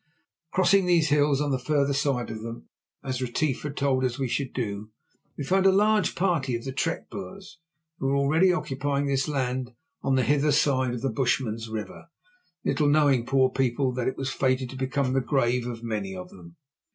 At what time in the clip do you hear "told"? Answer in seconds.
3.77-4.03